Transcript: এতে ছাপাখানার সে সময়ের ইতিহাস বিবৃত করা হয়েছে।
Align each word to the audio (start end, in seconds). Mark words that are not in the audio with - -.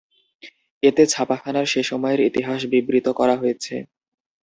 এতে 0.83 1.03
ছাপাখানার 1.07 1.65
সে 1.65 1.81
সময়ের 1.83 2.21
ইতিহাস 2.29 2.59
বিবৃত 2.71 3.07
করা 3.19 3.35
হয়েছে। 3.37 3.75